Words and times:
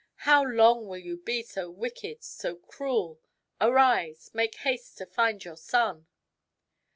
How 0.25 0.41
long 0.43 0.87
will 0.87 0.97
you 0.97 1.15
be 1.17 1.43
so 1.43 1.69
wicked, 1.69 2.23
so 2.23 2.55
cruel? 2.55 3.19
Arise! 3.61 4.31
Make 4.33 4.55
haste 4.55 4.97
to 4.97 5.05
find 5.05 5.45
your 5.45 5.57
son." 5.57 6.07